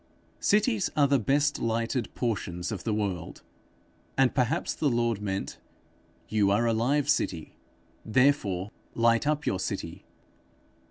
[0.39, 3.43] Cities are the best lighted portions of the world;
[4.17, 5.59] and perhaps the Lord meant,
[6.27, 7.55] 'You are a live city,
[8.03, 10.03] therefore light up your city.'